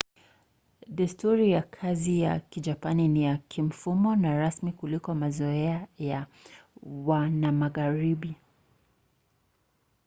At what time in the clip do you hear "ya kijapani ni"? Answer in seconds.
2.21-3.23